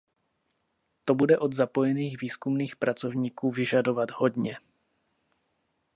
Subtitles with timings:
[1.05, 4.57] To bude od zapojených výzkumných pracovníků vyžadovat hodně.